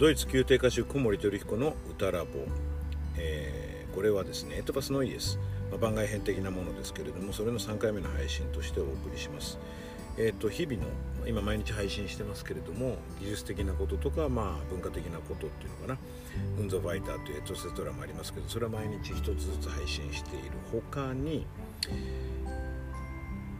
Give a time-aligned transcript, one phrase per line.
[0.00, 2.30] ドイツ宮廷歌手小森照彦の歌ラボ、
[3.18, 5.38] えー、これはですねエトパスノイエス、
[5.70, 9.58] まあ、番外編的なものですけれどもそれの3回目の配信としてお送りします。
[10.16, 10.88] えーと、日々の
[11.28, 15.98] 今毎日配信してますけれども技術的なこととか、まあ、文化的なことっていうのかな
[16.58, 21.46] 「ウンゾファイター」というエトセトラもありますけどそれは毎日一つずつ配信している他に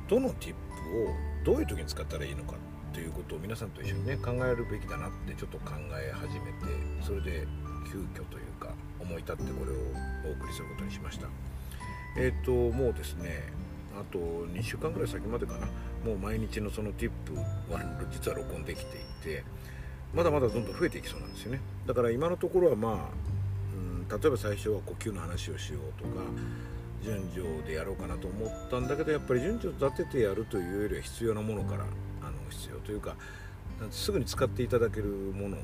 [0.09, 0.55] どのティッ
[1.45, 2.55] プをどういう時に使ったらいいのか
[2.93, 7.47] ということを皆さんと一緒にね考えるべきだなってちょっと考え始めてそれで
[7.91, 9.75] 急遽というか思い立ってこれを
[10.29, 11.27] お送りすることにしました。
[12.17, 13.53] えっ、ー、ともうですね
[13.99, 15.67] あと2週間ぐらい先までかな。
[16.05, 17.37] もう毎日のそのティップ
[17.73, 19.45] は実は録音できていて
[20.15, 21.61] まだまだどんどん増えていきそうなんですよね。
[21.87, 22.95] だから今のところはまあ、
[23.75, 26.23] うん、例えば最初は呼吸の話をしようとか
[27.03, 31.85] 順序でやろうかなと思ったんだけどやっぱり順序立ててやるというよりは必要なものから
[32.23, 33.17] あの必要というか
[33.91, 35.57] すぐに使っていただけるもの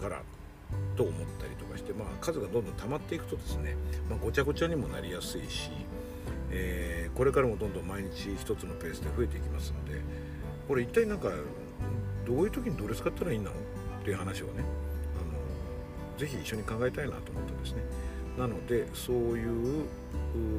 [0.00, 0.22] から
[0.96, 3.76] と思ったりとかして、まあ、数がどんどん溜まっていくとですね、
[4.08, 5.70] まあ、ごちゃごちゃにもなりやすいし
[6.50, 10.00] えー、これからもどんどん毎日一つのペースで増えていきますので
[10.68, 11.30] これ一体なんか
[12.26, 14.64] どういう時にどれ使ったらいいんだろうっていう話をね
[15.20, 17.82] あのぜひ一緒に考えたいなと思ったんですね。
[18.38, 19.86] なのでそういう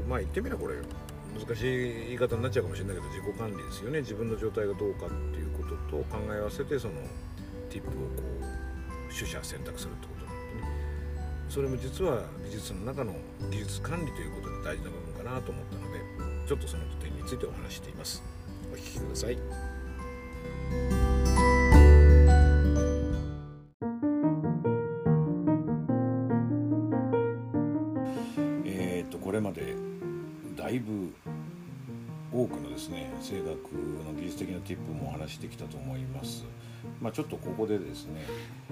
[0.07, 0.75] まあ言ってみればこれ
[1.37, 3.99] 難しい言い方になっちゃうかもしれないけど自己管理ですよね。
[4.01, 6.95] 自分の状態がどうかっていうことと考え合わせてその
[7.69, 8.23] ティップをこ
[9.09, 10.67] う取捨選択するってことなんでね。
[11.49, 13.13] それも実は技術の中の
[13.51, 15.99] 技術管理ということで大事な部分かなと思ったので
[16.47, 18.23] ちょっとその点についてお話しています。
[18.71, 20.96] お聞きください。
[34.37, 36.45] の技術的なティップもお話してきたと思います。
[37.01, 38.23] まあ、ちょっとここでですね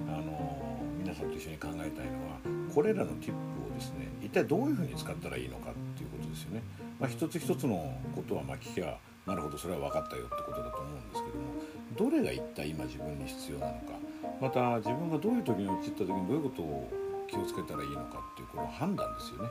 [0.08, 2.40] あの皆さんと一緒に考えたいのは
[2.74, 6.62] これらのティップをですね一体どういうふうに使ったらいいのかっていうことですよね。
[7.00, 13.80] まあ、一つ一つのことはまあ聞けばなるほどそれは分かったよってことだと思うんですけどもどれが一体今自分に必要なのか
[14.40, 16.90] また自分がどういう時に陥った時にどういうことを
[17.28, 19.50] 気をつけたらいいのかっていうこの判断ですよね。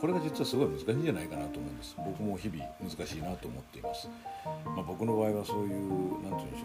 [0.00, 1.96] これが実はすごい難しいんじゃないかなと思うんです。
[1.98, 4.08] 僕も日々難しいなと思っています、
[4.66, 6.64] まあ、僕の場合はそういう何て言うんでし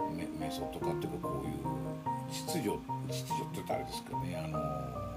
[0.00, 0.28] ょうね。
[0.40, 2.70] 瞑想とかっていうかこういう秩序
[3.08, 4.36] 秩序って言ったらあれですけどね。
[4.36, 5.08] あの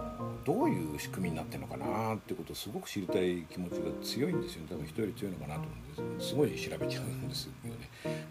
[0.44, 4.68] どういう仕組みになってるのかなっていうことをすごく知りたい気持ちが強いんですよね。
[4.72, 6.30] 多分人より強いのかなと思うんです。
[6.30, 7.72] すごい調べちゃうんですよね。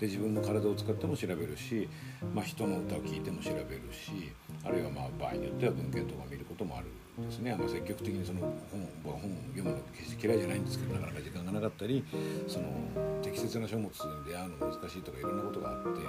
[0.00, 1.88] で自分の体を使っても調べるし、
[2.34, 4.32] まあ、人の歌を聴いても調べるし
[4.64, 6.86] あるいはまあ場合によっては文献とか見ることもある
[7.22, 9.18] んですね、まあ、積極的にその本本を
[9.56, 12.04] 読むの決して嫌いじゃないんですけどなかなか時間がなかったり
[12.46, 12.66] その
[13.22, 13.92] 適切な書物に
[14.26, 16.00] 出会うの難しいとかいろんなことがあって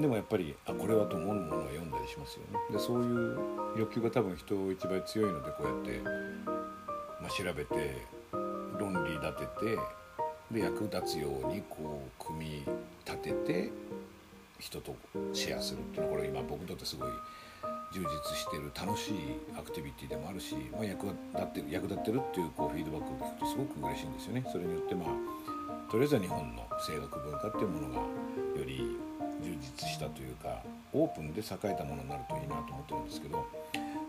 [0.00, 2.58] でもやっぱりあこれはと思うものは読んだりしますよね。
[2.70, 3.38] でそういう
[3.78, 6.00] 欲求が多分人一番強いのでこうやって、
[7.20, 7.96] まあ、調べて
[8.78, 9.78] 論理立てて
[10.52, 12.64] で役立つようにこう組み
[13.04, 13.70] 立てて
[14.60, 14.94] 人と
[15.32, 17.08] シェアするっていうのはこれ今僕にとってすごい
[17.92, 19.14] 充実してる楽しい
[19.58, 24.44] アクティビティでもあるし、まあ、役立ってる役立ってるっていうこうフィードバックを聞くとすごく嬉しいんですよね。
[24.52, 28.98] それによってまあとりあえずは日本の声楽文化っていうものがより
[29.42, 33.46] 充実したというかオープンで栄えたものになるといいなと思ってるんですけど、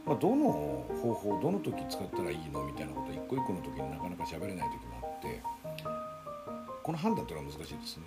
[0.06, 5.42] まあ、どの方法どの時使ったらいいのみたいなこと一個一個の時になかなか喋れない時もあって
[6.84, 8.04] この判断というのは難しいですね。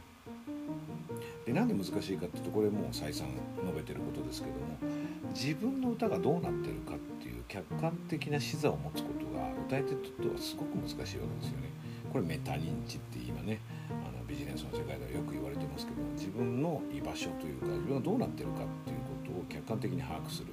[1.47, 5.02] でなんで難しいかっていうとこれもう再三述べてることですけども
[5.34, 11.72] 自分の歌がどうなってるかっていう客観的な視座を持つことが歌い手にとってはすごく難しいわけですよね。
[12.12, 13.60] これメタ認知って今ね
[13.91, 20.48] あのビジネスの世界ではよく言われてますけど自分の居場所というか自分がどうなってるかっていうことを客観的に把握する、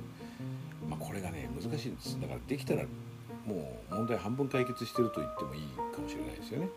[0.87, 2.83] まあ、これがね難しいんですだからできたら
[3.45, 5.61] もう問題半分解決してると言ってもいい
[5.93, 6.69] かもしれないですよね。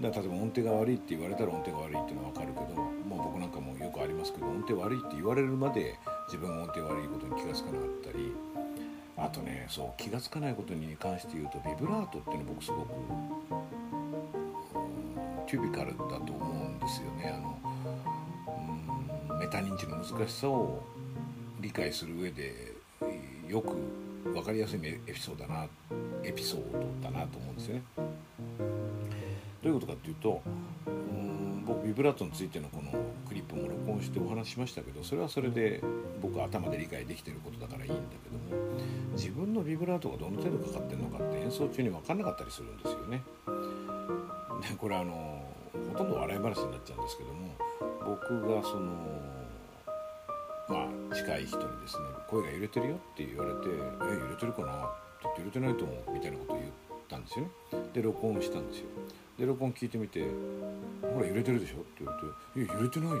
[0.00, 8.32] だから例えば音程が悪いって言われたら音程が悪いっていうのは分かるけど、まあ、僕なんかもよくありますけど音程悪いって言われるまで自分が音程悪いことに気が付かなかったり
[9.16, 12.88] あとねそう気が付かないことに関して言うとビブラートっていうの僕すごく
[15.46, 17.58] キュビカルだと思うんですよねあの
[19.38, 20.82] メタ認知の難しさを
[21.60, 22.72] 理解する上で
[23.48, 23.76] よく
[24.32, 25.66] 分かりやすいエピソードだな
[26.22, 27.82] エピソードだなと思うんですよね。
[29.62, 30.42] どういうことかっていうと
[31.84, 32.90] ビブラートについてのこの
[33.26, 35.82] クリップも録音してお話ししましたけどそれはそれで
[36.20, 38.64] 僕は頭で理解できてることだからいいんだけども
[39.12, 43.22] 自分のビブラートがどの程度かかってるのかって演奏中に分かんなかったりするんですよね。
[44.68, 45.42] でこれあの
[45.92, 47.54] ほとんど笑い話になっちゃうんですけども
[48.04, 48.92] 僕がその
[50.68, 54.86] まあ近い人にですね声が揺れてるよって言われて「え揺れてるかな?」っ
[55.22, 56.70] て言って揺れてないと思うみたいなことを言っ
[57.08, 57.50] たんですよね
[57.92, 58.86] で録音したんですよ
[59.38, 60.24] で録音聞いてみて
[61.02, 62.14] 「ほら揺れてるでしょ?」って言わ
[62.54, 63.18] れて「いや揺れてないよ」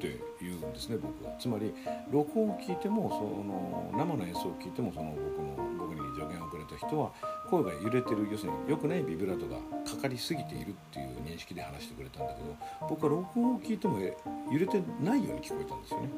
[0.00, 1.74] って言うんですね僕はつまり
[2.10, 7.12] 録音を聞いてもその生の演奏を聞いてもその僕の僕に助言をくれた人は
[7.50, 12.56] 声が揺れてる要するに良くないビブラートがかかりすぎているっていう認識で話してくれたんだけど
[12.88, 16.08] 僕は録音を聞いても揺れてないように聞こえたんですよね。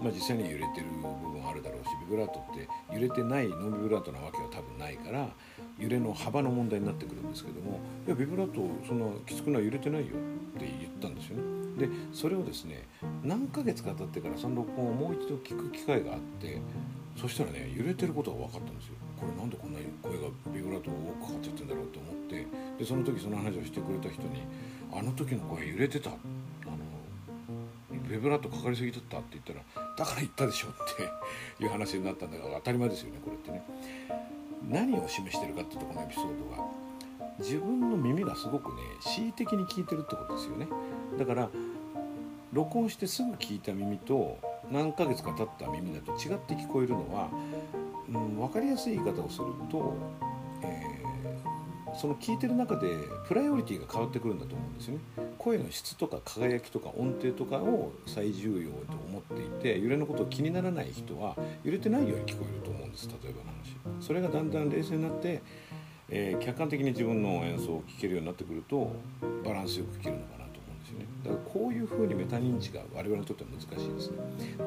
[0.00, 0.86] まあ、実際に揺れてる
[1.22, 5.28] 部分あるだろうしビブラートって揺れてないノンビブラートなわけは多分ないから
[5.84, 10.16] 揺れの幅の問題になってくるんですけどもいやビブラートそんなきつくない揺れてないよ
[10.56, 11.42] って言ったんですよね。
[11.78, 12.86] でそれをですね
[13.22, 16.60] 何ヶ月か経ってからその録音をもう一度聞く機会があって
[17.16, 18.94] そしたらね揺れてることが分かったんですよ。
[19.18, 22.46] これなんでこんなに声がビブラート多くかかっちゃってんだろうと思って
[22.78, 24.42] でその時その話をしてくれた人に
[24.92, 26.78] 「あの時の声揺れてた」あの
[28.08, 29.60] ビブラートかかりすぎだったって言ったら
[29.96, 30.72] 「だから言ったでしょ」っ
[31.58, 33.62] ていう話になったんだから当たり前ですよねこれってね。
[34.68, 36.64] 何を示してるかっていうとこのエピソードが
[37.38, 40.68] 自分の耳がすごくね恣意的に聞いてるってことですよね。
[41.18, 41.48] だから
[42.52, 44.38] 録音してすぐ聞いた耳と
[44.70, 47.28] 何ヶ月か経った耳だと違って聞こえるのは、
[48.08, 49.94] うん、分かりやすい言い方をすると、
[50.62, 52.96] えー、その聞いてる中で
[53.26, 55.00] プライオリティが変わってくるんだと思うんですよね。
[55.36, 58.76] 声の質とか輝きとか音程とかを最重要と
[59.14, 64.04] 思っていて揺れのことを気にならない人は揺れてないように聞こえると思うんです例えばの話。
[64.06, 65.42] それがだんだん冷静になって
[66.08, 68.92] えー、客観的に自分の演奏を聴けるようになってくると
[69.44, 71.06] バランスよく聴けるのかなと思うんですよね。
[71.24, 74.18] だからこういうふうにメタ認知が我々にとっては難しいですね。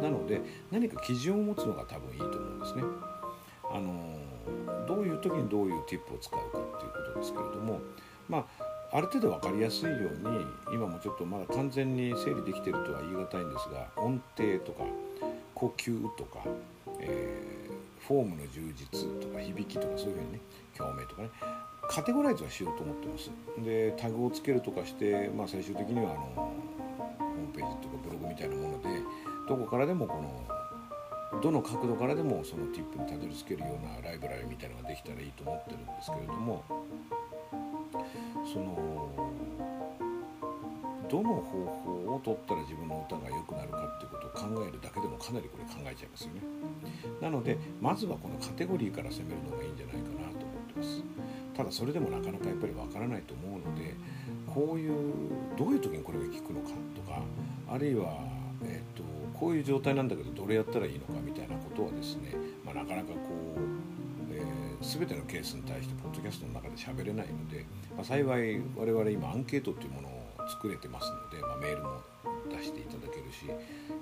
[0.01, 0.41] なので
[0.71, 2.83] 何か基準を持つのが多分いいと思うんですね。
[3.71, 4.17] あの
[4.87, 7.79] どういう時にどういうティップを使うかっていうことですけれども
[8.29, 8.45] まあ
[8.91, 14.83] ある程度分かりやすいように今もちょっとまだ完全に整理できてるとは言い難いんですが音程とか
[15.53, 16.39] 呼吸とか、
[16.99, 18.87] えー、フォームの充実
[19.19, 20.39] とか響きとかそういうふうにね
[20.77, 21.29] 共鳴とかね
[21.89, 23.31] カテゴライズはしようと思ってます。
[23.63, 28.89] でタグをつけるとかして、まあ、最終的にはあのホームページとかブログみたいなもので
[29.47, 36.63] どこからでもこのどの角度からでもそのティップにたどり着けるようなライブラリみたいなのができたらいいと思ってるんですけれども
[38.47, 38.75] その
[41.09, 41.65] どの方
[42.05, 46.41] 法を取ったら自分の歌が良くなるかっていうことを考えるだけでもかなりこれ考えちゃいますよね。
[47.21, 51.03] なのでまずはこのカテゴリーから攻めるのがいいんじゃないかなと思ってます。
[51.55, 53.95] ただそれでもなかなかやっぱりわからないと思うので
[54.45, 54.93] こういう
[55.57, 57.23] どういう時にこれが効くのかとか
[57.69, 58.19] あるいは、
[58.63, 59.03] えーと、
[59.33, 63.17] こういう状態なんだけどどれやったらいいのかみたいなことはですね、まあ、なかなかこ
[63.57, 63.96] う、
[64.81, 67.65] 全てのケースに対してポッドキャストの中で喋れないので、
[67.95, 72.01] まあ、幸い我々今アンケートっていうものを作れてますので、まあ、メールも
[72.49, 73.45] 出していただけるし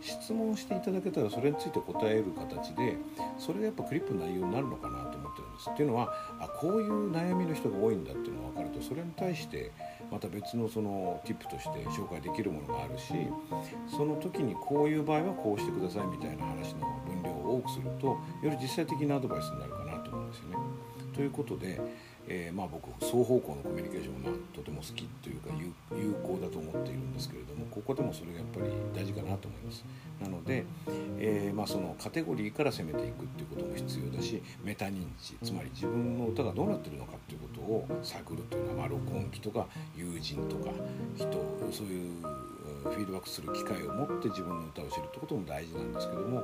[0.01, 2.97] 質問していただけたらそれについて答える形で
[3.37, 5.69] それがやっぱクリップの内容になるのかなと思ってるんです。
[5.69, 9.71] っていうのはあこういう悩みの人が多いんだっていうのが分かるとそれに対して
[10.11, 13.13] また別のそのティップとして紹介できるものがあるし
[13.87, 20.55] その時にこういう場合はこうしてくださいみたいな話の分量を多くするとより実際的なアドバイスになるかな思うんですよね。
[21.13, 21.79] ということで
[22.27, 25.49] えー、まあ、僕双方向のコミュニケーションがとても好きというか
[25.95, 29.85] 有効だと思っているんですけれどもここでもそれがやっぱり大事かなと思います。
[30.21, 30.65] なので、
[31.19, 40.71] えー、まあ、そのカテゴリーから攻めていくっていうことも必要だしメタ認知つまり自分の歌がどうなってるのかっていうことを探るというのは、まあ、録音機とか友人とか
[41.17, 41.27] 人
[41.71, 42.21] そういう
[42.85, 46.43] フィードバックする機会を持って自分の歌を知るってことも大事なんですけども、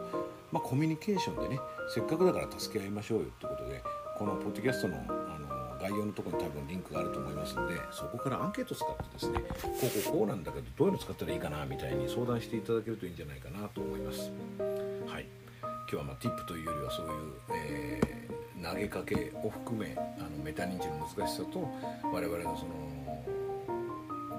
[0.51, 1.59] まあ、コミュニケーションでね
[1.93, 3.83] せっかくだから助け合いましょうよってことで
[4.17, 5.40] このポッドキャストのあの
[5.81, 14.31] 概要のところに多分リンクがあると思いますのでそこからアンケート使ってですねこうこうこうなんだけどどういうの使ったらいいかなみたいに相談していただけるといいんじゃないかなと思います。
[15.07, 15.25] はい。
[15.61, 17.13] 今日はまあ TIP というよりはそういう、
[17.53, 21.67] えー、投げかけを含めあのメタ認知の難しさと
[22.13, 22.91] 我々のその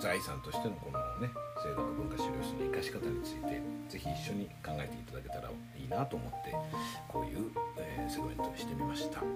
[0.01, 1.33] 財産としてのこのね
[1.63, 6.55] 声楽文化資料室の生かし方について是非一緒に考えていただけたらいいなと思って
[7.07, 9.21] こういう、えー、セグメントをしてみました。
[9.21, 9.27] は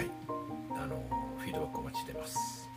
[0.00, 0.43] い。
[0.84, 1.02] あの
[1.38, 2.68] フィードバックお待ちしてます。